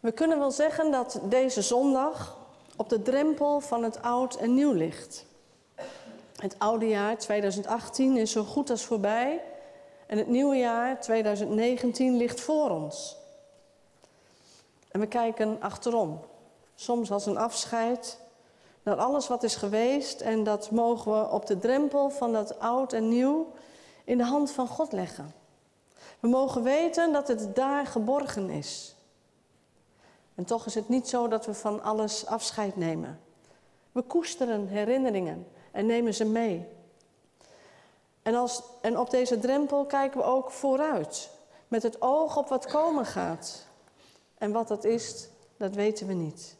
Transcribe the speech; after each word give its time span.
We 0.00 0.12
kunnen 0.12 0.38
wel 0.38 0.50
zeggen 0.50 0.90
dat 0.90 1.20
deze 1.22 1.62
zondag 1.62 2.38
op 2.76 2.88
de 2.88 3.02
drempel 3.02 3.60
van 3.60 3.82
het 3.82 4.02
oud 4.02 4.34
en 4.34 4.54
nieuw 4.54 4.72
ligt. 4.72 5.26
Het 6.36 6.58
oude 6.58 6.88
jaar 6.88 7.18
2018 7.18 8.16
is 8.16 8.32
zo 8.32 8.44
goed 8.44 8.70
als 8.70 8.84
voorbij 8.84 9.42
en 10.06 10.18
het 10.18 10.28
nieuwe 10.28 10.56
jaar 10.56 11.00
2019 11.00 12.16
ligt 12.16 12.40
voor 12.40 12.70
ons. 12.70 13.16
En 14.88 15.00
we 15.00 15.06
kijken 15.06 15.56
achterom, 15.60 16.20
soms 16.74 17.10
als 17.10 17.26
een 17.26 17.38
afscheid 17.38 18.20
naar 18.82 18.96
alles 18.96 19.28
wat 19.28 19.42
is 19.42 19.56
geweest 19.56 20.20
en 20.20 20.44
dat 20.44 20.70
mogen 20.70 21.12
we 21.12 21.28
op 21.30 21.46
de 21.46 21.58
drempel 21.58 22.10
van 22.10 22.32
dat 22.32 22.58
oud 22.58 22.92
en 22.92 23.08
nieuw 23.08 23.52
in 24.04 24.18
de 24.18 24.24
hand 24.24 24.50
van 24.50 24.66
God 24.66 24.92
leggen. 24.92 25.34
We 26.20 26.28
mogen 26.28 26.62
weten 26.62 27.12
dat 27.12 27.28
het 27.28 27.54
daar 27.54 27.86
geborgen 27.86 28.50
is. 28.50 28.96
En 30.38 30.44
toch 30.44 30.66
is 30.66 30.74
het 30.74 30.88
niet 30.88 31.08
zo 31.08 31.28
dat 31.28 31.46
we 31.46 31.54
van 31.54 31.82
alles 31.82 32.26
afscheid 32.26 32.76
nemen. 32.76 33.20
We 33.92 34.02
koesteren 34.02 34.66
herinneringen 34.66 35.46
en 35.70 35.86
nemen 35.86 36.14
ze 36.14 36.24
mee. 36.24 36.66
En, 38.22 38.34
als, 38.34 38.62
en 38.80 38.98
op 38.98 39.10
deze 39.10 39.38
drempel 39.38 39.84
kijken 39.84 40.20
we 40.20 40.26
ook 40.26 40.50
vooruit, 40.50 41.30
met 41.68 41.82
het 41.82 42.02
oog 42.02 42.36
op 42.36 42.48
wat 42.48 42.66
komen 42.66 43.06
gaat. 43.06 43.66
En 44.34 44.52
wat 44.52 44.68
dat 44.68 44.84
is, 44.84 45.28
dat 45.56 45.74
weten 45.74 46.06
we 46.06 46.14
niet. 46.14 46.56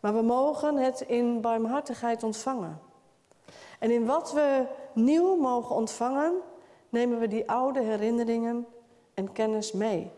Maar 0.00 0.14
we 0.14 0.22
mogen 0.22 0.76
het 0.76 1.00
in 1.00 1.40
barmhartigheid 1.40 2.22
ontvangen. 2.22 2.80
En 3.78 3.90
in 3.90 4.06
wat 4.06 4.32
we 4.32 4.66
nieuw 4.92 5.36
mogen 5.36 5.76
ontvangen, 5.76 6.34
nemen 6.88 7.18
we 7.18 7.28
die 7.28 7.50
oude 7.50 7.80
herinneringen 7.80 8.66
en 9.14 9.32
kennis 9.32 9.72
mee. 9.72 10.10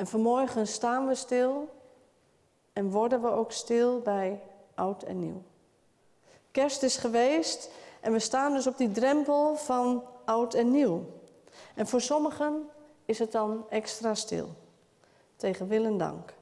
En 0.00 0.06
vanmorgen 0.06 0.66
staan 0.66 1.06
we 1.06 1.14
stil 1.14 1.68
en 2.72 2.90
worden 2.90 3.22
we 3.22 3.28
ook 3.28 3.52
stil 3.52 4.00
bij 4.00 4.40
oud 4.74 5.02
en 5.02 5.18
nieuw. 5.18 5.42
Kerst 6.50 6.82
is 6.82 6.96
geweest 6.96 7.70
en 8.00 8.12
we 8.12 8.18
staan 8.18 8.52
dus 8.52 8.66
op 8.66 8.76
die 8.76 8.90
drempel 8.90 9.56
van 9.56 10.04
oud 10.24 10.54
en 10.54 10.70
nieuw. 10.70 11.04
En 11.74 11.86
voor 11.86 12.00
sommigen 12.00 12.68
is 13.04 13.18
het 13.18 13.32
dan 13.32 13.64
extra 13.68 14.14
stil. 14.14 14.48
Tegen 15.36 15.68
wil 15.68 15.84
en 15.84 15.98
dank. 15.98 16.34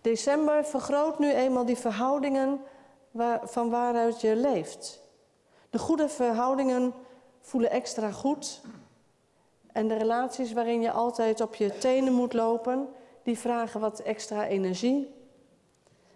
December 0.00 0.64
vergroot 0.64 1.18
nu 1.18 1.32
eenmaal 1.32 1.64
die 1.64 1.78
verhoudingen 1.78 2.60
van 3.42 3.70
waaruit 3.70 4.20
je 4.20 4.36
leeft. 4.36 5.00
De 5.70 5.78
goede 5.78 6.08
verhoudingen 6.08 6.94
voelen 7.40 7.70
extra 7.70 8.10
goed. 8.10 8.60
En 9.78 9.88
de 9.88 9.94
relaties 9.94 10.52
waarin 10.52 10.80
je 10.80 10.90
altijd 10.90 11.40
op 11.40 11.54
je 11.54 11.78
tenen 11.78 12.12
moet 12.12 12.32
lopen, 12.32 12.88
die 13.22 13.38
vragen 13.38 13.80
wat 13.80 14.00
extra 14.00 14.46
energie. 14.46 15.14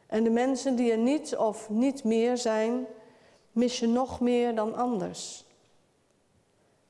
En 0.06 0.24
de 0.24 0.30
mensen 0.30 0.76
die 0.76 0.90
er 0.90 0.98
niet 0.98 1.36
of 1.36 1.70
niet 1.70 2.04
meer 2.04 2.36
zijn, 2.36 2.86
mis 3.52 3.78
je 3.78 3.86
nog 3.86 4.20
meer 4.20 4.54
dan 4.54 4.74
anders. 4.74 5.44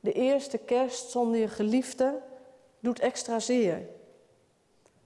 De 0.01 0.13
eerste 0.13 0.59
kerst 0.59 1.11
zonder 1.11 1.41
je 1.41 1.49
geliefde 1.49 2.21
doet 2.81 3.01
extra 3.01 3.41
zeer. 3.41 3.89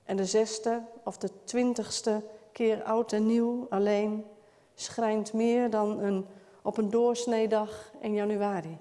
En 0.04 0.16
de 0.16 0.24
zesde 0.24 0.82
of 1.04 1.18
de 1.18 1.30
twintigste 1.44 2.22
keer 2.52 2.82
oud 2.82 3.12
en 3.12 3.26
nieuw 3.26 3.66
alleen 3.70 4.26
schrijnt 4.74 5.32
meer 5.32 5.70
dan 5.70 5.98
een, 5.98 6.26
op 6.62 6.76
een 6.76 6.90
doorsneedag 6.90 7.92
in 8.00 8.14
januari. 8.14 8.78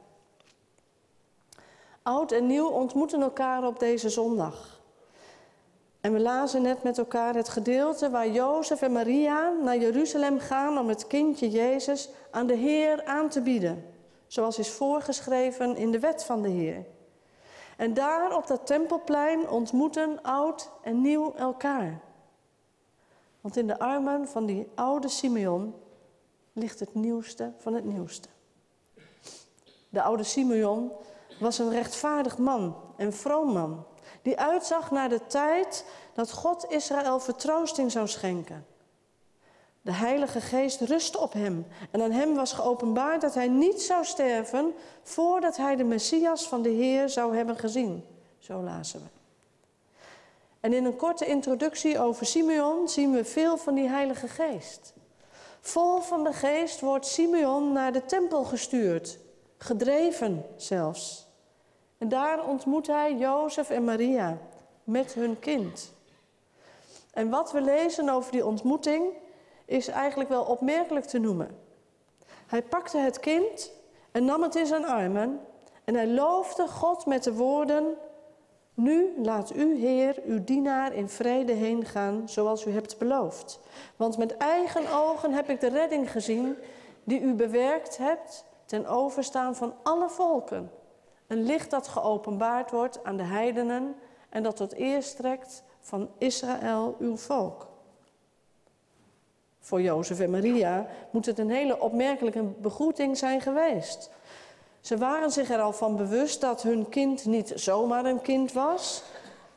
Oud 2.06 2.32
en 2.32 2.48
nieuw 2.48 2.68
ontmoeten 2.68 3.22
elkaar 3.22 3.68
op 3.68 3.80
deze 3.80 4.10
zondag. 4.10 4.82
En 6.02 6.14
we 6.14 6.20
lazen 6.20 6.62
net 6.62 6.84
met 6.84 6.98
elkaar 6.98 7.36
het 7.36 7.50
gedeelte 7.50 8.10
waar 8.10 8.30
Jozef 8.30 8.82
en 8.82 8.92
Maria 8.92 9.50
naar 9.50 9.78
Jeruzalem 9.78 10.40
gaan 10.40 10.78
om 10.78 10.90
het 10.90 11.08
kindje 11.08 11.50
Jezus 11.50 12.10
aan 12.32 12.48
de 12.48 12.56
Heer 12.56 13.04
aan 13.04 13.30
te 13.30 13.42
bieden, 13.42 13.86
zoals 14.28 14.60
is 14.60 14.72
voorgeschreven 14.72 15.76
in 15.76 15.92
de 15.92 16.00
wet 16.00 16.24
van 16.24 16.42
de 16.42 16.50
Heer. 16.50 16.86
En 17.78 17.94
daar 17.94 18.36
op 18.36 18.48
dat 18.48 18.66
tempelplein 18.66 19.50
ontmoeten 19.50 20.22
oud 20.22 20.70
en 20.82 21.02
nieuw 21.02 21.34
elkaar. 21.34 22.00
Want 23.42 23.58
in 23.58 23.68
de 23.68 23.80
armen 23.80 24.28
van 24.28 24.46
die 24.46 24.68
oude 24.76 25.08
Simeon 25.08 25.76
ligt 26.54 26.80
het 26.80 26.94
nieuwste 26.94 27.52
van 27.58 27.74
het 27.74 27.86
nieuwste. 27.86 28.30
De 29.90 30.02
oude 30.02 30.24
Simeon 30.24 30.92
was 31.40 31.60
een 31.60 31.70
rechtvaardig 31.70 32.38
man 32.38 32.76
en 32.98 33.14
vroom 33.14 33.54
man, 33.54 33.86
die 34.22 34.40
uitzag 34.40 34.92
naar 34.92 35.10
de 35.10 35.28
tijd 35.28 35.86
dat 36.14 36.32
God 36.32 36.66
Israël 36.70 37.20
vertroosting 37.20 37.92
zou 37.92 38.08
schenken. 38.08 38.66
De 39.82 39.94
Heilige 39.94 40.42
Geest 40.42 40.82
rustte 40.82 41.20
op 41.20 41.34
hem 41.34 41.68
en 41.92 42.02
aan 42.02 42.12
hem 42.12 42.36
was 42.36 42.54
geopenbaard 42.54 43.22
dat 43.22 43.34
hij 43.34 43.48
niet 43.48 43.82
zou 43.82 44.06
sterven 44.06 44.74
voordat 45.04 45.58
hij 45.58 45.76
de 45.76 45.84
Messias 45.84 46.48
van 46.48 46.62
de 46.62 46.70
Heer 46.70 47.10
zou 47.10 47.36
hebben 47.36 47.58
gezien. 47.58 48.06
Zo 48.38 48.62
lazen 48.62 49.00
we. 49.00 49.08
En 50.60 50.74
in 50.74 50.86
een 50.86 50.96
korte 50.96 51.26
introductie 51.26 52.00
over 52.00 52.26
Simeon 52.26 52.90
zien 52.90 53.12
we 53.12 53.26
veel 53.26 53.58
van 53.58 53.76
die 53.76 53.90
Heilige 53.90 54.28
Geest. 54.28 54.94
Vol 55.62 56.02
van 56.02 56.24
de 56.24 56.34
Geest 56.34 56.80
wordt 56.80 57.06
Simeon 57.06 57.72
naar 57.72 57.92
de 57.92 58.06
tempel 58.06 58.44
gestuurd, 58.44 59.18
gedreven 59.58 60.46
zelfs. 60.56 61.25
Daar 62.10 62.48
ontmoet 62.48 62.88
hij 62.88 63.16
Jozef 63.16 63.70
en 63.70 63.84
Maria 63.84 64.38
met 64.84 65.14
hun 65.14 65.40
kind. 65.40 65.94
En 67.14 67.30
wat 67.30 67.52
we 67.52 67.62
lezen 67.62 68.10
over 68.10 68.32
die 68.32 68.46
ontmoeting 68.46 69.14
is 69.66 69.88
eigenlijk 69.88 70.30
wel 70.30 70.44
opmerkelijk 70.44 71.06
te 71.06 71.20
noemen. 71.20 71.58
Hij 72.48 72.62
pakte 72.62 72.98
het 72.98 73.20
kind 73.20 73.72
en 74.12 74.26
nam 74.26 74.44
het 74.44 74.56
in 74.56 74.66
zijn 74.66 74.86
armen 74.86 75.40
en 75.84 75.96
hij 75.96 76.08
loofde 76.08 76.68
God 76.68 77.06
met 77.06 77.24
de 77.24 77.34
woorden: 77.34 77.98
Nu 78.74 79.14
laat 79.22 79.56
u, 79.56 79.76
Heer, 79.76 80.22
uw 80.26 80.44
dienaar 80.44 80.94
in 80.94 81.10
vrede 81.10 81.54
heen 81.54 81.86
gaan, 81.86 82.30
zoals 82.30 82.66
u 82.66 82.72
hebt 82.72 82.98
beloofd. 82.98 83.60
Want 83.96 84.18
met 84.18 84.38
eigen 84.38 84.92
ogen 84.94 85.34
heb 85.34 85.50
ik 85.50 85.60
de 85.60 85.70
redding 85.70 86.12
gezien 86.12 86.58
die 87.04 87.22
u 87.22 87.34
bewerkt 87.34 87.98
hebt 87.98 88.46
ten 88.66 88.86
overstaan 88.86 89.56
van 89.56 89.74
alle 89.84 90.10
volken. 90.10 90.72
Een 91.28 91.44
licht 91.44 91.70
dat 91.70 91.88
geopenbaard 91.88 92.72
wordt 92.72 93.04
aan 93.04 93.18
de 93.18 93.24
heidenen 93.24 93.96
en 94.30 94.44
dat 94.44 94.56
tot 94.56 94.80
eer 94.80 95.04
strekt 95.04 95.64
van 95.80 96.10
Israël, 96.18 96.96
uw 97.00 97.18
volk. 97.18 97.68
Voor 99.60 99.82
Jozef 99.82 100.20
en 100.20 100.30
Maria 100.30 100.88
moet 101.12 101.26
het 101.26 101.40
een 101.40 101.50
hele 101.50 101.80
opmerkelijke 101.80 102.44
begroeting 102.44 103.18
zijn 103.18 103.42
geweest. 103.42 104.10
Ze 104.82 104.98
waren 104.98 105.32
zich 105.32 105.50
er 105.50 105.62
al 105.62 105.74
van 105.74 105.96
bewust 105.96 106.42
dat 106.42 106.62
hun 106.62 106.90
kind 106.90 107.26
niet 107.26 107.52
zomaar 107.56 108.06
een 108.06 108.22
kind 108.22 108.54
was, 108.54 109.04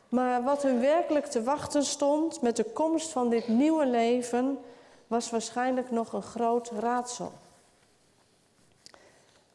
maar 0.08 0.42
wat 0.42 0.62
hun 0.62 0.80
werkelijk 0.80 1.26
te 1.26 1.42
wachten 1.42 1.84
stond 1.84 2.42
met 2.42 2.56
de 2.56 2.64
komst 2.64 3.10
van 3.10 3.28
dit 3.28 3.48
nieuwe 3.48 3.86
leven, 3.86 4.58
was 5.06 5.30
waarschijnlijk 5.30 5.90
nog 5.90 6.12
een 6.12 6.22
groot 6.22 6.70
raadsel. 6.70 7.32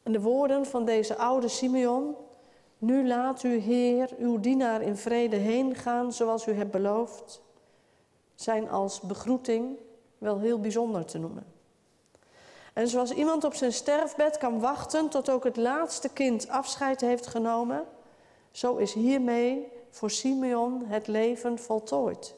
En 0.04 0.12
de 0.12 0.22
woorden 0.22 0.66
van 0.66 0.86
deze 0.86 1.18
oude 1.18 1.48
Simeon, 1.48 2.16
nu 2.78 3.08
laat 3.08 3.44
u 3.44 3.58
Heer 3.58 4.10
uw 4.18 4.40
dienaar 4.40 4.82
in 4.82 4.98
vrede 4.98 5.36
heen 5.36 5.76
gaan 5.76 6.14
zoals 6.14 6.48
u 6.48 6.54
hebt 6.54 6.72
beloofd, 6.72 7.42
zijn 8.36 8.70
als 8.70 9.02
begroeting 9.02 9.78
wel 10.18 10.40
heel 10.40 10.60
bijzonder 10.60 11.06
te 11.06 11.18
noemen. 11.18 11.46
En 12.74 12.88
zoals 12.88 13.12
iemand 13.12 13.44
op 13.44 13.54
zijn 13.54 13.74
sterfbed 13.74 14.38
kan 14.38 14.60
wachten 14.60 15.10
tot 15.10 15.30
ook 15.30 15.44
het 15.44 15.58
laatste 15.58 16.10
kind 16.10 16.50
afscheid 16.50 17.02
heeft 17.02 17.28
genomen, 17.28 17.86
zo 18.52 18.76
is 18.76 18.94
hiermee 18.94 19.72
voor 19.90 20.10
Simeon 20.12 20.84
het 20.86 21.08
leven 21.08 21.60
voltooid. 21.60 22.36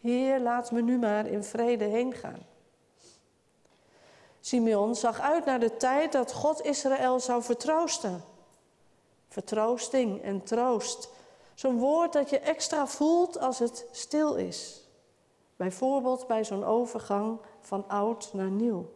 Heer, 0.00 0.40
laat 0.40 0.70
me 0.70 0.82
nu 0.82 0.98
maar 0.98 1.26
in 1.26 1.44
vrede 1.44 1.84
heen 1.84 2.12
gaan. 2.12 2.48
Simeon 4.40 4.94
zag 4.94 5.20
uit 5.20 5.44
naar 5.44 5.60
de 5.60 5.76
tijd 5.76 6.12
dat 6.12 6.32
God 6.32 6.62
Israël 6.62 7.20
zou 7.20 7.42
vertroosten. 7.42 8.24
Vertroosting 9.28 10.22
en 10.22 10.42
troost. 10.42 11.08
Zo'n 11.54 11.78
woord 11.78 12.12
dat 12.12 12.30
je 12.30 12.38
extra 12.38 12.86
voelt 12.86 13.38
als 13.38 13.58
het 13.58 13.86
stil 13.90 14.34
is. 14.34 14.84
Bijvoorbeeld 15.56 16.26
bij 16.26 16.44
zo'n 16.44 16.64
overgang 16.64 17.38
van 17.60 17.84
oud 17.88 18.30
naar 18.32 18.50
nieuw. 18.50 18.90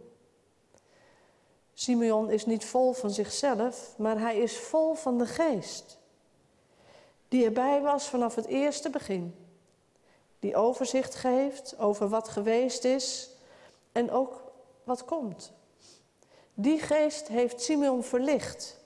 Simeon 1.75 2.31
is 2.31 2.46
niet 2.46 2.64
vol 2.64 2.93
van 2.93 3.11
zichzelf, 3.11 3.94
maar 3.99 4.19
hij 4.19 4.38
is 4.38 4.58
vol 4.58 4.94
van 4.94 5.19
de 5.19 5.26
geest. 5.26 5.99
Die 7.29 7.44
erbij 7.44 7.81
was 7.81 8.08
vanaf 8.08 8.35
het 8.35 8.46
eerste 8.46 8.91
begin. 8.91 9.35
Die 10.38 10.56
overzicht 10.56 11.14
geeft 11.14 11.79
over 11.79 12.08
wat 12.08 12.29
geweest 12.29 12.85
is 12.85 13.31
en 13.93 14.11
ook 14.11 14.44
wat 14.84 15.04
komt. 15.04 15.52
Die 16.54 16.78
geest 16.78 17.28
heeft 17.28 17.62
Simeon 17.62 18.02
verlicht. 18.02 18.82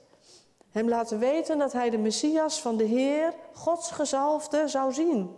Hem 0.69 0.89
laten 0.89 1.19
weten 1.19 1.57
dat 1.57 1.73
hij 1.73 1.89
de 1.89 1.97
Messias 1.97 2.61
van 2.61 2.77
de 2.77 2.83
Heer, 2.83 3.33
Gods 3.53 3.91
gezalfde, 3.91 4.67
zou 4.67 4.93
zien. 4.93 5.37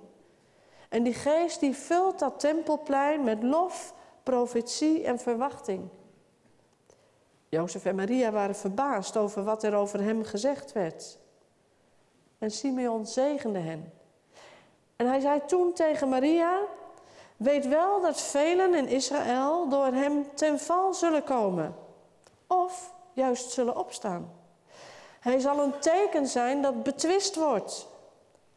En 0.90 1.04
die 1.04 1.14
geest 1.14 1.60
die 1.60 1.76
vult 1.76 2.20
dat 2.20 2.40
tempelplein 2.40 3.24
met 3.24 3.44
lof, 3.44 3.94
profetie 4.24 5.04
en 5.04 5.20
verwachting. 5.20 5.90
Jozef 7.50 7.86
en 7.86 7.96
Maria 7.96 8.32
waren 8.32 8.56
verbaasd 8.56 9.18
over 9.18 9.44
wat 9.44 9.64
er 9.64 9.76
over 9.76 10.02
hem 10.02 10.24
gezegd 10.24 10.72
werd. 10.72 11.20
En 12.38 12.52
Simeon 12.52 13.06
zegende 13.06 13.60
hen. 13.60 13.94
En 14.96 15.08
hij 15.08 15.20
zei 15.20 15.42
toen 15.46 15.74
tegen 15.74 16.10
Maria: 16.10 16.60
Weet 17.42 17.68
wel 17.68 18.02
dat 18.02 18.22
velen 18.22 18.74
in 18.74 18.88
Israël 18.88 19.70
door 19.70 19.86
hem 19.86 20.36
ten 20.36 20.60
val 20.60 20.94
zullen 20.94 21.24
komen, 21.24 21.76
of 22.48 22.94
juist 23.14 23.52
zullen 23.52 23.78
opstaan. 23.78 24.32
Hij 25.20 25.40
zal 25.40 25.60
een 25.60 25.80
teken 25.80 26.28
zijn 26.28 26.62
dat 26.62 26.84
betwist 26.84 27.36
wordt. 27.36 27.88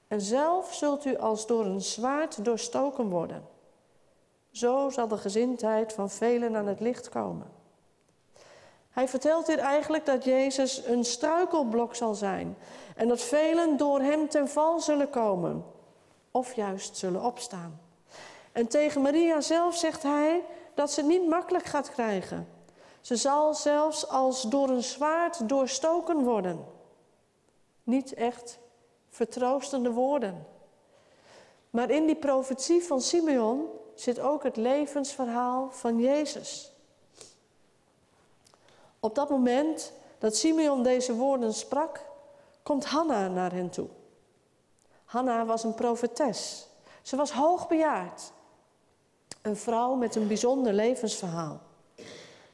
En 0.08 0.20
zelf 0.20 0.74
zult 0.74 1.04
u 1.04 1.16
als 1.16 1.46
door 1.46 1.64
een 1.64 1.80
zwaard 1.80 2.44
doorstoken 2.44 3.08
worden. 3.08 3.48
Zo 4.50 4.90
zal 4.90 5.08
de 5.08 5.18
gezindheid 5.18 5.92
van 5.92 6.10
velen 6.10 6.56
aan 6.56 6.66
het 6.66 6.80
licht 6.80 7.08
komen. 7.08 7.52
Hij 8.90 9.08
vertelt 9.08 9.46
hier 9.46 9.58
eigenlijk 9.58 10.06
dat 10.06 10.24
Jezus 10.24 10.86
een 10.86 11.04
struikelblok 11.04 11.94
zal 11.94 12.14
zijn 12.14 12.56
en 12.96 13.08
dat 13.08 13.20
velen 13.20 13.76
door 13.76 14.00
hem 14.00 14.28
ten 14.28 14.48
val 14.48 14.80
zullen 14.80 15.10
komen 15.10 15.64
of 16.30 16.54
juist 16.54 16.96
zullen 16.96 17.22
opstaan. 17.22 17.83
En 18.54 18.68
tegen 18.68 19.02
Maria 19.02 19.40
zelf 19.40 19.76
zegt 19.76 20.02
hij 20.02 20.44
dat 20.74 20.90
ze 20.90 21.00
het 21.00 21.08
niet 21.08 21.28
makkelijk 21.28 21.64
gaat 21.64 21.90
krijgen. 21.90 22.48
Ze 23.00 23.16
zal 23.16 23.54
zelfs 23.54 24.08
als 24.08 24.42
door 24.42 24.68
een 24.68 24.82
zwaard 24.82 25.48
doorstoken 25.48 26.16
worden. 26.16 26.64
Niet 27.82 28.14
echt 28.14 28.58
vertroostende 29.08 29.90
woorden. 29.90 30.46
Maar 31.70 31.90
in 31.90 32.06
die 32.06 32.16
profetie 32.16 32.82
van 32.82 33.00
Simeon 33.00 33.66
zit 33.94 34.20
ook 34.20 34.42
het 34.42 34.56
levensverhaal 34.56 35.70
van 35.70 36.00
Jezus. 36.00 36.72
Op 39.00 39.14
dat 39.14 39.30
moment 39.30 39.92
dat 40.18 40.36
Simeon 40.36 40.82
deze 40.82 41.14
woorden 41.14 41.54
sprak, 41.54 42.04
komt 42.62 42.84
Hanna 42.84 43.28
naar 43.28 43.52
hen 43.52 43.70
toe. 43.70 43.88
Hanna 45.04 45.44
was 45.44 45.64
een 45.64 45.74
profetes. 45.74 46.66
Ze 47.02 47.16
was 47.16 47.32
hoogbejaard. 47.32 48.32
Een 49.44 49.56
vrouw 49.56 49.94
met 49.94 50.14
een 50.14 50.28
bijzonder 50.28 50.72
levensverhaal. 50.72 51.60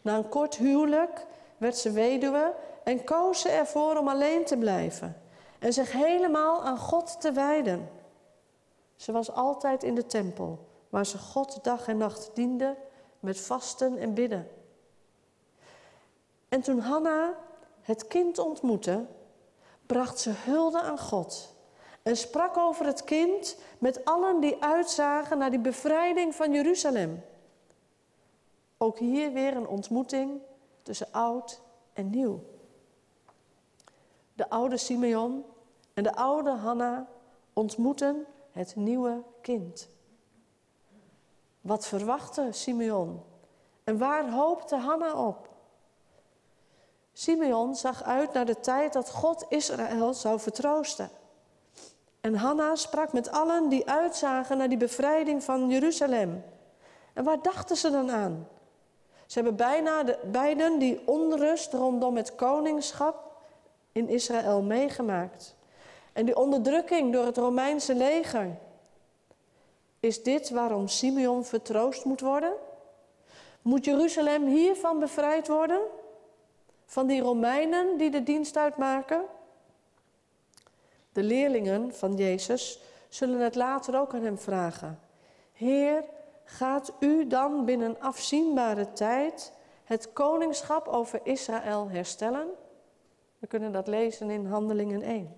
Na 0.02 0.16
een 0.16 0.28
kort 0.28 0.56
huwelijk 0.56 1.26
werd 1.56 1.76
ze 1.76 1.90
weduwe 1.90 2.54
en 2.84 3.04
koos 3.04 3.40
ze 3.40 3.48
ervoor 3.48 3.96
om 3.96 4.08
alleen 4.08 4.44
te 4.44 4.56
blijven 4.56 5.16
en 5.58 5.72
zich 5.72 5.92
helemaal 5.92 6.62
aan 6.62 6.78
God 6.78 7.20
te 7.20 7.32
wijden. 7.32 7.90
Ze 8.96 9.12
was 9.12 9.32
altijd 9.32 9.82
in 9.82 9.94
de 9.94 10.06
tempel, 10.06 10.66
waar 10.88 11.06
ze 11.06 11.19
God 11.19 11.64
dag 11.64 11.88
en 11.88 11.96
nacht 11.96 12.31
diende 12.34 12.76
met 13.20 13.40
vasten 13.40 13.98
en 13.98 14.14
bidden. 14.14 14.48
En 16.48 16.60
toen 16.60 16.78
Hanna 16.78 17.34
het 17.81 18.06
kind 18.06 18.38
ontmoette, 18.38 19.06
bracht 19.87 20.19
ze 20.19 20.31
hulde 20.31 20.81
aan 20.81 20.98
God 20.98 21.54
en 22.11 22.17
sprak 22.17 22.57
over 22.57 22.87
het 22.87 23.05
kind 23.05 23.57
met 23.79 24.05
allen 24.05 24.41
die 24.41 24.62
uitzagen 24.62 25.39
naar 25.39 25.51
die 25.51 25.61
bevrijding 25.61 26.35
van 26.35 26.53
Jeruzalem. 26.53 27.25
Ook 28.79 28.99
hier 28.99 29.33
weer 29.33 29.57
een 29.57 29.69
ontmoeting 29.69 30.41
tussen 30.83 31.12
oud 31.12 31.61
en 31.93 32.11
nieuw. 32.11 32.43
De 34.35 34.49
oude 34.49 34.77
Simeon 34.77 35.45
en 35.95 36.03
de 36.03 36.15
oude 36.15 36.51
Hanna 36.51 37.09
ontmoeten 37.53 38.27
het 38.53 38.77
nieuwe 38.77 39.23
kind. 39.43 39.89
Wat 41.61 41.87
verwachtte 41.87 42.49
Simeon 42.51 43.23
en 43.85 43.99
waar 43.99 44.31
hoopte 44.31 44.77
Hanna 44.77 45.27
op? 45.27 45.49
Simeon 47.12 47.75
zag 47.75 48.03
uit 48.03 48.33
naar 48.33 48.47
de 48.47 48.61
tijd 48.61 48.93
dat 48.93 49.11
God 49.11 49.45
Israël 49.49 50.15
zou 50.15 50.41
vertroosten. 50.41 51.11
En 52.20 52.34
Hanna 52.34 52.76
sprak 52.76 53.12
met 53.12 53.31
allen 53.31 53.69
die 53.69 53.90
uitzagen 53.90 54.58
naar 54.58 54.69
die 54.69 54.78
bevrijding 54.78 55.44
van 55.44 55.69
Jeruzalem. 55.69 56.44
En 57.12 57.25
waar 57.25 57.43
dachten 57.43 57.76
ze 57.76 57.90
dan 57.90 58.11
aan? 58.11 58.49
Ze 59.26 59.38
hebben 59.38 59.56
bijna 59.56 60.02
de, 60.02 60.19
beiden 60.25 60.78
die 60.78 61.06
onrust 61.06 61.72
rondom 61.72 62.17
het 62.17 62.34
koningschap 62.34 63.31
in 63.93 64.08
Israël 64.08 64.62
meegemaakt. 64.62 65.56
En 66.12 66.25
die 66.25 66.37
onderdrukking 66.37 67.12
door 67.12 67.25
het 67.25 67.37
Romeinse 67.37 67.94
leger. 67.94 68.58
Is 70.00 70.23
dit 70.23 70.50
waarom 70.50 70.88
Simeon 70.88 71.44
vertroost 71.44 72.05
moet 72.05 72.20
worden? 72.20 72.52
Moet 73.62 73.84
Jeruzalem 73.84 74.46
hiervan 74.46 74.99
bevrijd 74.99 75.49
worden? 75.49 75.81
Van 76.87 77.06
die 77.06 77.20
Romeinen 77.20 77.96
die 77.96 78.11
de 78.11 78.23
dienst 78.23 78.56
uitmaken? 78.56 79.23
De 81.20 81.26
leerlingen 81.26 81.94
van 81.94 82.14
Jezus 82.17 82.81
zullen 83.08 83.40
het 83.40 83.55
later 83.55 84.00
ook 84.00 84.14
aan 84.14 84.22
hem 84.22 84.38
vragen. 84.38 85.00
Heer, 85.52 86.05
gaat 86.44 86.93
u 87.00 87.26
dan 87.26 87.64
binnen 87.64 88.00
afzienbare 88.00 88.93
tijd 88.93 89.52
het 89.84 90.12
koningschap 90.12 90.88
over 90.88 91.20
Israël 91.22 91.88
herstellen? 91.88 92.49
We 93.38 93.46
kunnen 93.46 93.72
dat 93.72 93.87
lezen 93.87 94.31
in 94.31 94.46
Handelingen 94.46 95.02
1. 95.02 95.37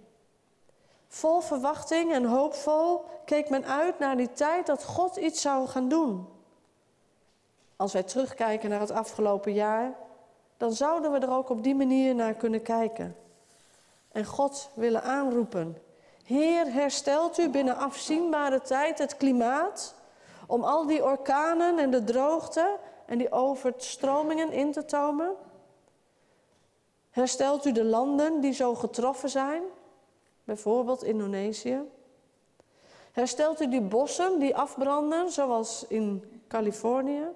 Vol 1.08 1.40
verwachting 1.40 2.12
en 2.12 2.24
hoopvol 2.24 3.04
keek 3.24 3.50
men 3.50 3.64
uit 3.64 3.98
naar 3.98 4.16
die 4.16 4.32
tijd 4.32 4.66
dat 4.66 4.84
God 4.84 5.16
iets 5.16 5.40
zou 5.40 5.68
gaan 5.68 5.88
doen. 5.88 6.28
Als 7.76 7.92
wij 7.92 8.02
terugkijken 8.02 8.70
naar 8.70 8.80
het 8.80 8.90
afgelopen 8.90 9.52
jaar, 9.52 9.94
dan 10.56 10.72
zouden 10.72 11.12
we 11.12 11.18
er 11.18 11.32
ook 11.32 11.48
op 11.48 11.62
die 11.62 11.74
manier 11.74 12.14
naar 12.14 12.34
kunnen 12.34 12.62
kijken. 12.62 13.16
En 14.12 14.24
God 14.24 14.70
willen 14.74 15.02
aanroepen. 15.02 15.76
Heer, 16.24 16.72
herstelt 16.72 17.38
u 17.38 17.48
binnen 17.48 17.76
afzienbare 17.76 18.60
tijd 18.60 18.98
het 18.98 19.16
klimaat 19.16 19.94
om 20.46 20.64
al 20.64 20.86
die 20.86 21.04
orkanen 21.04 21.78
en 21.78 21.90
de 21.90 22.04
droogte 22.04 22.78
en 23.06 23.18
die 23.18 23.32
overstromingen 23.32 24.52
in 24.52 24.72
te 24.72 24.84
tomen? 24.84 25.34
Herstelt 27.10 27.66
u 27.66 27.72
de 27.72 27.84
landen 27.84 28.40
die 28.40 28.52
zo 28.52 28.74
getroffen 28.74 29.28
zijn, 29.28 29.62
bijvoorbeeld 30.44 31.02
Indonesië? 31.02 31.80
Herstelt 33.12 33.60
u 33.60 33.68
die 33.68 33.80
bossen 33.80 34.38
die 34.38 34.56
afbranden, 34.56 35.30
zoals 35.30 35.84
in 35.88 36.24
Californië? 36.48 37.26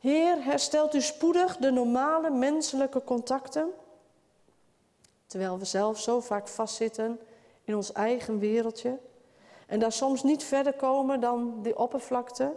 Heer, 0.00 0.44
herstelt 0.44 0.94
u 0.94 1.00
spoedig 1.00 1.56
de 1.56 1.70
normale 1.70 2.30
menselijke 2.30 3.04
contacten? 3.04 3.70
Terwijl 5.26 5.58
we 5.58 5.64
zelf 5.64 6.00
zo 6.00 6.20
vaak 6.20 6.48
vastzitten 6.48 7.20
in 7.64 7.76
ons 7.76 7.92
eigen 7.92 8.38
wereldje 8.38 8.98
en 9.66 9.78
daar 9.78 9.92
soms 9.92 10.22
niet 10.22 10.44
verder 10.44 10.72
komen 10.72 11.20
dan 11.20 11.62
die 11.62 11.78
oppervlakte. 11.78 12.56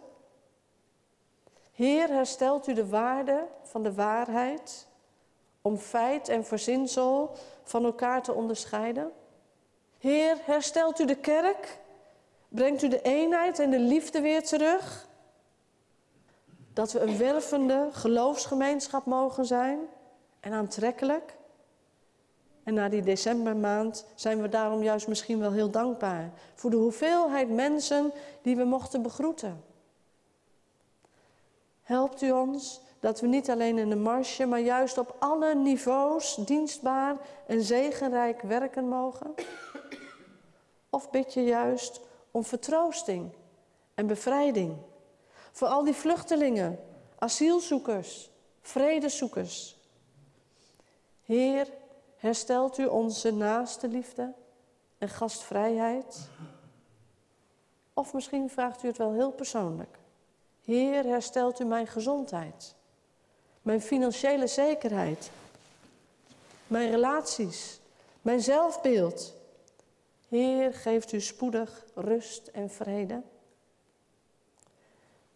Heer, 1.72 2.08
herstelt 2.08 2.68
u 2.68 2.74
de 2.74 2.88
waarde 2.88 3.48
van 3.64 3.84
de 3.84 3.94
waarheid 3.94 4.88
om 5.62 5.78
feit 5.78 6.28
en 6.28 6.46
verzinsel 6.46 7.36
van 7.64 7.86
elkaar 7.86 8.24
te 8.24 8.34
onderscheiden? 8.34 9.12
Heer, 9.98 10.38
herstelt 10.42 11.00
u 11.00 11.06
de 11.06 11.16
kerk? 11.16 11.80
Brengt 12.48 12.84
u 12.84 12.88
de 12.88 13.02
eenheid 13.02 13.60
en 13.60 13.70
de 13.70 13.80
liefde 13.80 14.22
weer 14.22 14.44
terug? 14.44 15.08
Dat 16.74 16.92
we 16.92 17.00
een 17.00 17.18
wervende 17.18 17.90
geloofsgemeenschap 17.92 19.06
mogen 19.06 19.46
zijn 19.46 19.80
en 20.40 20.54
aantrekkelijk? 20.54 21.38
En 22.70 22.76
na 22.76 22.90
die 22.90 23.02
decembermaand 23.02 24.06
zijn 24.16 24.42
we 24.42 24.50
daarom 24.50 24.84
juist 24.84 25.08
misschien 25.08 25.40
wel 25.40 25.52
heel 25.52 25.70
dankbaar 25.70 26.32
voor 26.56 26.70
de 26.70 26.76
hoeveelheid 26.76 27.50
mensen 27.50 28.12
die 28.42 28.56
we 28.56 28.64
mochten 28.64 29.02
begroeten. 29.02 29.64
Helpt 31.82 32.22
u 32.22 32.32
ons 32.32 32.82
dat 33.00 33.20
we 33.20 33.28
niet 33.28 33.50
alleen 33.50 33.78
in 33.78 33.90
de 33.90 33.96
marge, 33.96 34.46
maar 34.46 34.60
juist 34.60 34.98
op 34.98 35.16
alle 35.20 35.56
niveaus 35.56 36.36
dienstbaar 36.36 37.16
en 37.48 37.62
zegenrijk 37.62 38.42
werken 38.42 38.88
mogen? 38.88 39.34
Of 40.90 41.10
bid 41.10 41.34
je 41.34 41.44
juist 41.44 42.02
om 42.32 42.44
vertroosting 42.44 43.32
en 43.94 44.08
bevrijding 44.08 44.76
voor 45.52 45.68
al 45.68 45.84
die 45.84 45.94
vluchtelingen, 45.94 46.80
asielzoekers, 47.20 48.30
vredezoekers? 48.62 49.78
Heer, 51.24 51.68
herstelt 52.20 52.78
u 52.78 52.86
onze 52.86 53.32
naaste 53.32 53.88
liefde 53.88 54.34
en 54.98 55.10
gastvrijheid? 55.10 56.30
Of 57.94 58.14
misschien 58.14 58.50
vraagt 58.50 58.84
u 58.84 58.88
het 58.88 58.98
wel 58.98 59.14
heel 59.14 59.32
persoonlijk. 59.32 59.98
Heer, 60.64 61.04
herstelt 61.04 61.60
u 61.60 61.66
mijn 61.66 61.88
gezondheid? 61.88 62.78
mijn 63.62 63.82
financiële 63.82 64.48
zekerheid, 64.48 65.32
mijn 66.68 66.92
relaties, 66.92 67.80
mijn 68.22 68.42
zelfbeeld. 68.42 69.34
Heer, 70.28 70.74
geeft 70.74 71.12
u 71.12 71.22
spoedig 71.22 71.86
rust 71.96 72.48
en 72.48 72.70
vrede. 72.70 73.22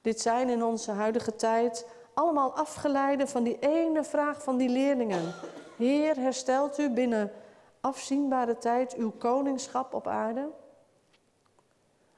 Dit 0.01 0.21
zijn 0.21 0.49
in 0.49 0.63
onze 0.63 0.91
huidige 0.91 1.35
tijd 1.35 1.85
allemaal 2.13 2.53
afgeleiden 2.53 3.27
van 3.27 3.43
die 3.43 3.59
ene 3.59 4.03
vraag 4.03 4.43
van 4.43 4.57
die 4.57 4.69
leerlingen. 4.69 5.33
Heer, 5.75 6.15
herstelt 6.15 6.79
u 6.79 6.89
binnen 6.89 7.31
afzienbare 7.79 8.57
tijd 8.57 8.95
uw 8.95 9.11
koningschap 9.11 9.93
op 9.93 10.07
aarde? 10.07 10.49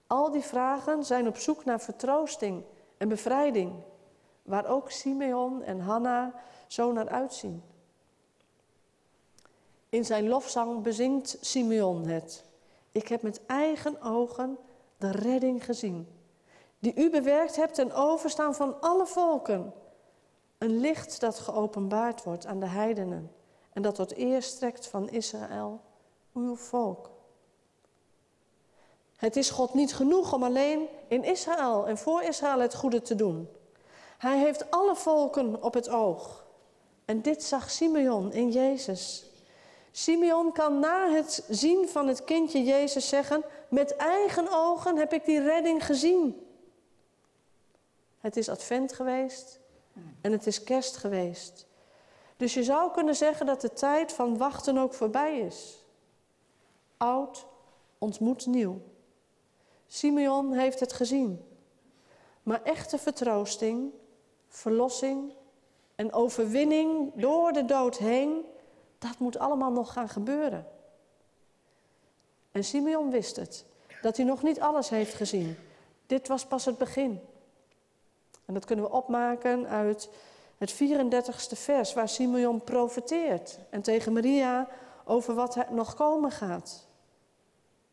Al 0.07 0.31
die 0.31 0.41
vragen 0.41 1.03
zijn 1.03 1.27
op 1.27 1.37
zoek 1.37 1.65
naar 1.65 1.81
vertroosting 1.81 2.63
en 2.97 3.07
bevrijding, 3.07 3.73
waar 4.43 4.67
ook 4.67 4.91
Simeon 4.91 5.63
en 5.63 5.79
Hanna 5.79 6.33
zo 6.67 6.91
naar 6.91 7.09
uitzien. 7.09 7.63
In 9.89 10.05
zijn 10.05 10.27
lofzang 10.27 10.81
bezingt 10.81 11.37
Simeon 11.41 12.07
het. 12.07 12.45
Ik 12.91 13.07
heb 13.07 13.21
met 13.21 13.45
eigen 13.45 14.01
ogen 14.01 14.57
de 14.97 15.11
redding 15.11 15.65
gezien, 15.65 16.07
die 16.79 16.95
u 16.95 17.09
bewerkt 17.09 17.55
hebt 17.55 17.75
ten 17.75 17.91
overstaan 17.91 18.55
van 18.55 18.81
alle 18.81 19.05
volken. 19.05 19.73
Een 20.57 20.79
licht 20.79 21.19
dat 21.19 21.39
geopenbaard 21.39 22.23
wordt 22.23 22.45
aan 22.45 22.59
de 22.59 22.65
heidenen 22.65 23.31
en 23.75 23.81
dat 23.81 23.95
tot 23.95 24.17
eer 24.17 24.41
strekt 24.41 24.87
van 24.87 25.09
Israël, 25.09 25.81
uw 26.33 26.55
volk. 26.55 27.09
Het 29.15 29.35
is 29.35 29.49
God 29.49 29.73
niet 29.73 29.93
genoeg 29.93 30.33
om 30.33 30.43
alleen 30.43 30.87
in 31.07 31.23
Israël 31.23 31.87
en 31.87 31.97
voor 31.97 32.21
Israël 32.21 32.59
het 32.59 32.75
goede 32.75 33.01
te 33.01 33.15
doen. 33.15 33.49
Hij 34.17 34.37
heeft 34.37 34.71
alle 34.71 34.95
volken 34.95 35.63
op 35.63 35.73
het 35.73 35.89
oog. 35.89 36.45
En 37.05 37.21
dit 37.21 37.43
zag 37.43 37.71
Simeon 37.71 38.33
in 38.33 38.51
Jezus. 38.51 39.25
Simeon 39.91 40.51
kan 40.51 40.79
na 40.79 41.09
het 41.09 41.43
zien 41.49 41.89
van 41.89 42.07
het 42.07 42.23
kindje 42.23 42.63
Jezus 42.63 43.09
zeggen: 43.09 43.43
Met 43.69 43.95
eigen 43.95 44.47
ogen 44.51 44.97
heb 44.97 45.13
ik 45.13 45.25
die 45.25 45.41
redding 45.41 45.85
gezien. 45.85 46.47
Het 48.19 48.37
is 48.37 48.49
advent 48.49 48.93
geweest 48.93 49.59
en 50.21 50.31
het 50.31 50.47
is 50.47 50.63
kerst 50.63 50.97
geweest. 50.97 51.65
Dus 52.37 52.53
je 52.53 52.63
zou 52.63 52.91
kunnen 52.91 53.15
zeggen 53.15 53.45
dat 53.45 53.61
de 53.61 53.73
tijd 53.73 54.13
van 54.13 54.37
wachten 54.37 54.77
ook 54.77 54.93
voorbij 54.93 55.39
is. 55.39 55.83
Oud 56.97 57.45
ontmoet 57.97 58.45
nieuw. 58.45 58.81
Simeon 59.87 60.53
heeft 60.53 60.79
het 60.79 60.93
gezien. 60.93 61.45
Maar 62.43 62.63
echte 62.63 62.97
vertroosting, 62.97 63.91
verlossing 64.47 65.33
en 65.95 66.13
overwinning 66.13 67.11
door 67.15 67.51
de 67.51 67.65
dood 67.65 67.97
heen, 67.97 68.45
dat 68.97 69.19
moet 69.19 69.37
allemaal 69.37 69.71
nog 69.71 69.93
gaan 69.93 70.09
gebeuren. 70.09 70.67
En 72.51 72.63
Simeon 72.63 73.11
wist 73.11 73.35
het, 73.35 73.65
dat 74.01 74.17
hij 74.17 74.25
nog 74.25 74.43
niet 74.43 74.59
alles 74.59 74.89
heeft 74.89 75.13
gezien. 75.13 75.57
Dit 76.05 76.27
was 76.27 76.45
pas 76.45 76.65
het 76.65 76.77
begin. 76.77 77.21
En 78.45 78.53
dat 78.53 78.65
kunnen 78.65 78.85
we 78.85 78.91
opmaken 78.91 79.67
uit 79.67 80.09
het 80.57 80.73
34ste 80.73 81.57
vers, 81.57 81.93
waar 81.93 82.09
Simeon 82.09 82.63
profeteert 82.63 83.59
en 83.69 83.81
tegen 83.81 84.13
Maria 84.13 84.67
over 85.03 85.33
wat 85.33 85.55
er 85.55 85.67
nog 85.69 85.93
komen 85.93 86.31
gaat. 86.31 86.87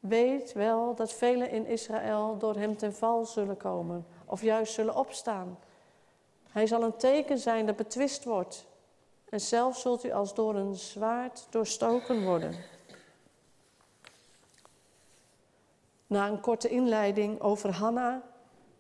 Weet 0.00 0.52
wel 0.52 0.94
dat 0.94 1.12
velen 1.12 1.50
in 1.50 1.66
Israël 1.66 2.38
door 2.38 2.56
hem 2.56 2.76
ten 2.76 2.94
val 2.94 3.24
zullen 3.24 3.56
komen, 3.56 4.06
of 4.24 4.42
juist 4.42 4.72
zullen 4.72 4.96
opstaan. 4.96 5.58
Hij 6.50 6.66
zal 6.66 6.82
een 6.82 6.96
teken 6.96 7.38
zijn 7.38 7.66
dat 7.66 7.76
betwist 7.76 8.24
wordt. 8.24 8.66
En 9.28 9.40
zelf 9.40 9.78
zult 9.78 10.04
u 10.04 10.10
als 10.10 10.34
door 10.34 10.54
een 10.54 10.74
zwaard 10.74 11.46
doorstoken 11.50 12.24
worden. 12.24 12.54
Na 16.06 16.28
een 16.28 16.40
korte 16.40 16.68
inleiding 16.68 17.40
over 17.40 17.70
Hanna 17.70 18.22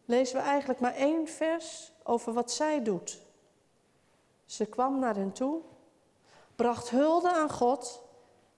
lezen 0.04 0.36
we 0.36 0.42
eigenlijk 0.42 0.80
maar 0.80 0.94
één 0.94 1.28
vers 1.28 1.92
over 2.02 2.32
wat 2.32 2.52
zij 2.52 2.82
doet. 2.82 3.21
Ze 4.52 4.66
kwam 4.66 4.98
naar 4.98 5.14
hen 5.14 5.32
toe, 5.32 5.60
bracht 6.56 6.90
hulde 6.90 7.32
aan 7.32 7.50
God 7.50 8.02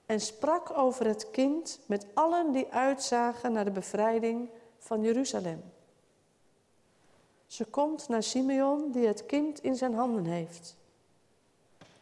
en 0.07 0.21
sprak 0.21 0.71
over 0.79 1.07
het 1.07 1.31
kind 1.31 1.81
met 1.87 2.07
allen 2.15 2.53
die 2.53 2.73
uitzagen 2.73 3.53
naar 3.53 3.65
de 3.65 3.71
bevrijding 3.71 4.51
van 4.79 5.03
Jeruzalem. 5.03 5.73
Ze 7.47 7.65
komt 7.65 8.09
naar 8.09 8.23
Simeon 8.23 8.91
die 8.91 9.07
het 9.07 9.27
kind 9.27 9.63
in 9.63 9.77
zijn 9.77 9.95
handen 9.95 10.25
heeft. 10.25 10.77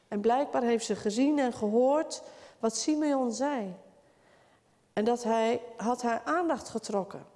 En 0.08 0.20
blijkbaar 0.20 0.62
heeft 0.62 0.87
ze 0.87 0.96
gezien 0.96 1.38
en 1.38 1.52
gehoord 1.52 2.22
wat 2.58 2.76
Simeon 2.76 3.32
zei. 3.32 3.75
En 4.92 5.04
dat 5.04 5.22
hij 5.22 5.62
had 5.76 6.02
haar 6.02 6.22
aandacht 6.25 6.68
getrokken. 6.68 7.26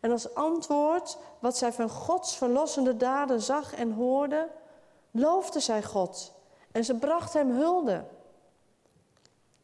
En 0.00 0.10
als 0.10 0.34
antwoord 0.34 1.18
wat 1.38 1.56
zij 1.56 1.72
van 1.72 1.88
Gods 1.88 2.36
verlossende 2.36 2.96
daden 2.96 3.40
zag 3.40 3.74
en 3.74 3.92
hoorde, 3.92 4.48
loofde 5.14 5.60
zij 5.60 5.82
God. 5.82 6.32
En 6.72 6.84
ze 6.84 6.94
bracht 6.94 7.32
hem 7.32 7.50
hulde. 7.50 8.04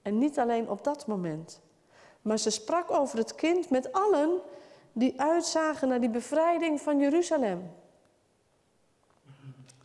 En 0.03 0.19
niet 0.19 0.39
alleen 0.39 0.71
op 0.71 0.85
dat 0.85 1.07
moment. 1.07 1.61
Maar 2.23 2.39
ze 2.39 2.51
sprak 2.51 2.91
over 2.91 3.19
het 3.19 3.35
kind 3.35 3.71
met 3.71 3.93
allen 3.93 4.41
die 4.93 5.21
uitzagen 5.21 5.89
naar 5.89 6.01
die 6.01 6.11
bevrijding 6.11 6.81
van 6.81 6.99
Jeruzalem. 6.99 7.71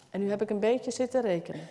En 0.10 0.20
nu 0.20 0.30
heb 0.30 0.42
ik 0.42 0.50
een 0.50 0.60
beetje 0.60 0.92
zitten 0.92 1.22
rekenen. 1.22 1.70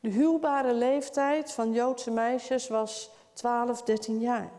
De 0.00 0.08
huwbare 0.08 0.74
leeftijd 0.74 1.52
van 1.52 1.72
Joodse 1.72 2.10
meisjes 2.10 2.68
was 2.68 3.10
12, 3.32 3.82
13 3.82 4.20
jaar. 4.20 4.50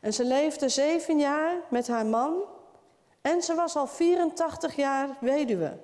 En 0.00 0.12
ze 0.12 0.24
leefde 0.24 0.68
zeven 0.68 1.18
jaar 1.18 1.54
met 1.70 1.88
haar 1.88 2.06
man 2.06 2.42
en 3.20 3.42
ze 3.42 3.54
was 3.54 3.76
al 3.76 3.86
84 3.86 4.76
jaar 4.76 5.08
weduwe. 5.20 5.78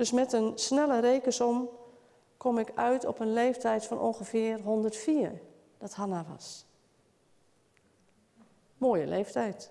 Dus 0.00 0.10
met 0.10 0.32
een 0.32 0.52
snelle 0.54 1.00
rekensom 1.00 1.68
kom 2.36 2.58
ik 2.58 2.72
uit 2.74 3.04
op 3.04 3.20
een 3.20 3.32
leeftijd 3.32 3.86
van 3.86 3.98
ongeveer 3.98 4.60
104, 4.60 5.40
dat 5.78 5.94
Hanna 5.94 6.24
was. 6.34 6.64
Mooie 8.78 9.06
leeftijd. 9.06 9.70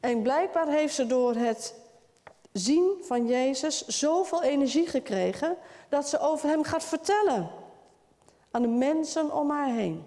En 0.00 0.22
blijkbaar 0.22 0.68
heeft 0.68 0.94
ze 0.94 1.06
door 1.06 1.34
het 1.34 1.74
zien 2.52 2.96
van 3.02 3.26
Jezus 3.26 3.86
zoveel 3.86 4.42
energie 4.42 4.86
gekregen 4.86 5.56
dat 5.88 6.08
ze 6.08 6.18
over 6.18 6.48
hem 6.48 6.62
gaat 6.62 6.84
vertellen 6.84 7.50
aan 8.50 8.62
de 8.62 8.68
mensen 8.68 9.32
om 9.34 9.50
haar 9.50 9.74
heen. 9.74 10.04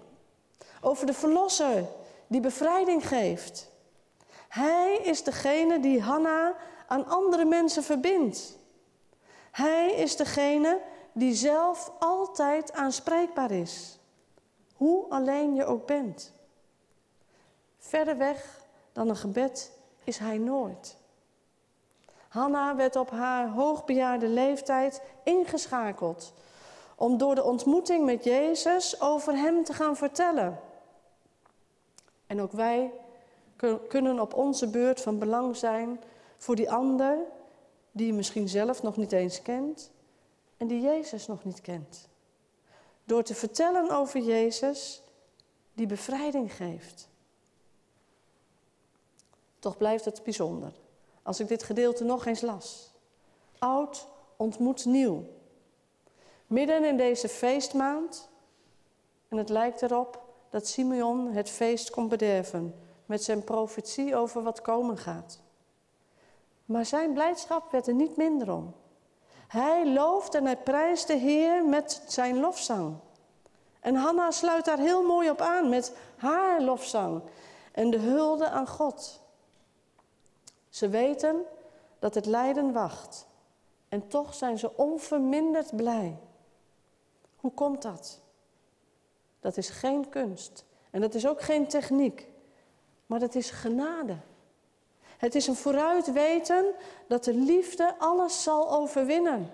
Over 0.80 1.06
de 1.06 1.14
Verlosser 1.14 1.84
die 2.26 2.40
bevrijding 2.40 3.08
geeft. 3.08 3.70
Hij 4.48 4.96
is 4.96 5.22
degene 5.22 5.80
die 5.80 6.00
Hanna 6.00 6.54
aan 6.86 7.06
andere 7.06 7.44
mensen 7.44 7.82
verbindt. 7.82 8.62
Hij 9.54 9.92
is 9.92 10.16
degene 10.16 10.80
die 11.12 11.34
zelf 11.34 11.92
altijd 11.98 12.72
aanspreekbaar 12.72 13.50
is. 13.50 13.98
Hoe 14.76 15.04
alleen 15.08 15.54
je 15.54 15.64
ook 15.64 15.86
bent. 15.86 16.32
Verder 17.78 18.16
weg 18.16 18.64
dan 18.92 19.08
een 19.08 19.16
gebed 19.16 19.72
is 20.04 20.18
hij 20.18 20.38
nooit. 20.38 20.96
Hanna 22.28 22.76
werd 22.76 22.96
op 22.96 23.10
haar 23.10 23.48
hoogbejaarde 23.48 24.28
leeftijd 24.28 25.02
ingeschakeld 25.24 26.32
om 26.96 27.18
door 27.18 27.34
de 27.34 27.44
ontmoeting 27.44 28.04
met 28.04 28.24
Jezus 28.24 29.00
over 29.00 29.36
Hem 29.36 29.64
te 29.64 29.72
gaan 29.72 29.96
vertellen. 29.96 30.60
En 32.26 32.40
ook 32.40 32.52
wij 32.52 32.92
kunnen 33.88 34.20
op 34.20 34.34
onze 34.34 34.70
beurt 34.70 35.00
van 35.00 35.18
belang 35.18 35.56
zijn 35.56 36.00
voor 36.36 36.56
die 36.56 36.70
ander 36.70 37.18
die 37.94 38.06
je 38.06 38.12
misschien 38.12 38.48
zelf 38.48 38.82
nog 38.82 38.96
niet 38.96 39.12
eens 39.12 39.42
kent 39.42 39.90
en 40.56 40.66
die 40.66 40.80
Jezus 40.80 41.26
nog 41.26 41.44
niet 41.44 41.60
kent. 41.60 42.08
Door 43.04 43.22
te 43.22 43.34
vertellen 43.34 43.90
over 43.90 44.20
Jezus 44.20 45.02
die 45.74 45.86
bevrijding 45.86 46.54
geeft. 46.54 47.08
Toch 49.58 49.76
blijft 49.76 50.04
het 50.04 50.22
bijzonder 50.22 50.72
als 51.22 51.40
ik 51.40 51.48
dit 51.48 51.62
gedeelte 51.62 52.04
nog 52.04 52.26
eens 52.26 52.40
las. 52.40 52.92
Oud 53.58 54.06
ontmoet 54.36 54.84
nieuw. 54.84 55.24
Midden 56.46 56.84
in 56.84 56.96
deze 56.96 57.28
feestmaand, 57.28 58.28
en 59.28 59.36
het 59.36 59.48
lijkt 59.48 59.82
erop 59.82 60.22
dat 60.50 60.66
Simeon 60.66 61.32
het 61.32 61.50
feest 61.50 61.90
kon 61.90 62.08
bederven 62.08 62.74
met 63.06 63.22
zijn 63.22 63.44
profetie 63.44 64.16
over 64.16 64.42
wat 64.42 64.60
komen 64.60 64.98
gaat. 64.98 65.43
Maar 66.64 66.86
zijn 66.86 67.12
blijdschap 67.12 67.70
werd 67.70 67.86
er 67.86 67.94
niet 67.94 68.16
minder 68.16 68.52
om. 68.52 68.74
Hij 69.48 69.92
looft 69.92 70.34
en 70.34 70.44
hij 70.44 70.56
prijst 70.56 71.06
de 71.06 71.16
Heer 71.16 71.64
met 71.64 72.02
zijn 72.06 72.40
lofzang. 72.40 72.96
En 73.80 73.94
Hanna 73.94 74.30
sluit 74.30 74.64
daar 74.64 74.78
heel 74.78 75.02
mooi 75.02 75.30
op 75.30 75.40
aan 75.40 75.68
met 75.68 75.96
haar 76.16 76.62
lofzang 76.62 77.22
en 77.72 77.90
de 77.90 77.98
hulde 77.98 78.48
aan 78.48 78.68
God. 78.68 79.20
Ze 80.68 80.88
weten 80.88 81.42
dat 81.98 82.14
het 82.14 82.26
lijden 82.26 82.72
wacht 82.72 83.26
en 83.88 84.08
toch 84.08 84.34
zijn 84.34 84.58
ze 84.58 84.76
onverminderd 84.76 85.76
blij. 85.76 86.18
Hoe 87.36 87.52
komt 87.52 87.82
dat? 87.82 88.20
Dat 89.40 89.56
is 89.56 89.68
geen 89.68 90.08
kunst 90.08 90.64
en 90.90 91.00
dat 91.00 91.14
is 91.14 91.26
ook 91.26 91.42
geen 91.42 91.66
techniek, 91.66 92.28
maar 93.06 93.18
dat 93.18 93.34
is 93.34 93.50
genade. 93.50 94.16
Het 95.24 95.34
is 95.34 95.46
een 95.46 95.56
vooruit 95.56 96.12
weten 96.12 96.74
dat 97.08 97.24
de 97.24 97.34
liefde 97.34 97.98
alles 97.98 98.42
zal 98.42 98.72
overwinnen. 98.72 99.50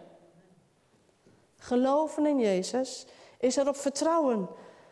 Geloven 1.56 2.26
in 2.26 2.38
Jezus 2.38 3.06
is 3.38 3.56
erop 3.56 3.76
vertrouwen 3.76 4.48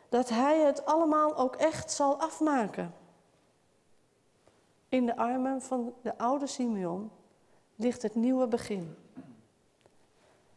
dat 0.09 0.29
Hij 0.29 0.61
het 0.61 0.85
allemaal 0.85 1.37
ook 1.37 1.57
echt 1.57 1.93
zal 1.93 2.21
afmaken. 2.21 2.95
In 4.89 5.07
de 5.07 5.17
armen 5.17 5.63
van 5.63 5.95
de 6.03 6.19
oude 6.19 6.47
Simeon 6.47 7.11
ligt 7.77 8.03
het 8.03 8.15
nieuwe 8.15 8.47
begin. 8.47 8.97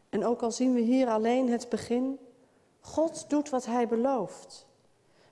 En 0.08 0.24
ook 0.24 0.42
al 0.42 0.50
zien 0.50 0.74
we 0.74 0.80
hier 0.80 1.08
alleen 1.08 1.50
het 1.50 1.68
begin, 1.68 2.18
God 2.80 3.30
doet 3.30 3.50
wat 3.50 3.66
Hij 3.66 3.88
belooft. 3.88 4.66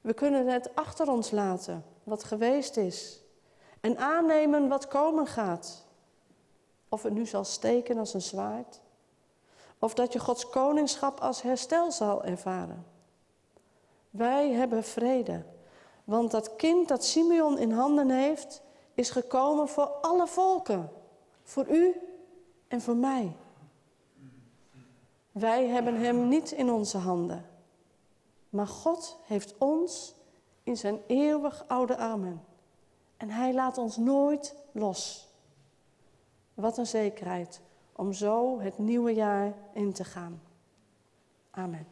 We 0.01 0.15
kunnen 0.15 0.47
het 0.47 0.75
achter 0.75 1.11
ons 1.11 1.31
laten, 1.31 1.85
wat 2.05 2.25
geweest 2.25 2.77
is, 2.77 3.20
en 3.81 3.99
aannemen 3.99 4.69
wat 4.69 4.89
komen 4.89 5.27
gaat. 5.27 5.85
Of 6.89 7.03
het 7.03 7.13
nu 7.13 7.27
zal 7.27 7.45
steken 7.45 7.99
als 7.99 8.15
een 8.15 8.23
zwaard, 8.23 8.81
of 9.79 9.95
dat 9.95 10.13
je 10.13 10.19
Gods 10.19 10.49
koningschap 10.49 11.21
als 11.21 11.43
herstel 11.43 11.93
zal 11.93 12.25
ervaren. 12.25 12.87
Wij 14.11 14.51
hebben 14.51 14.85
vrede, 14.85 15.45
want 16.05 16.31
dat 16.31 16.57
kind 16.57 16.89
dat 16.89 17.05
Simeon 17.05 17.59
in 17.59 17.71
handen 17.71 18.11
heeft, 18.11 18.63
is 18.95 19.11
gekomen 19.11 19.69
voor 19.69 19.87
alle 19.87 20.27
volken, 20.27 20.91
voor 21.43 21.69
u 21.69 21.95
en 22.69 22.81
voor 22.81 22.97
mij. 22.97 23.37
Wij 25.33 25.67
hebben 25.67 25.95
hem 25.95 26.29
niet 26.29 26.51
in 26.51 26.71
onze 26.71 26.99
handen, 26.99 27.47
maar 28.49 28.67
God 28.67 29.19
heeft 29.23 29.59
ons 29.59 30.15
in 30.63 30.77
zijn 30.77 31.01
eeuwig 31.07 31.65
oude 31.67 31.97
armen. 31.97 32.45
En 33.21 33.31
hij 33.31 33.55
laat 33.55 33.79
ons 33.79 33.97
nooit 33.97 34.55
los. 34.73 35.29
Wat 36.55 36.79
een 36.79 36.87
zekerheid 36.87 37.61
om 37.93 38.12
zo 38.12 38.61
het 38.61 38.79
nieuwe 38.79 39.15
jaar 39.15 39.53
in 39.73 39.93
te 39.93 40.05
gaan. 40.05 40.43
Amen. 41.50 41.87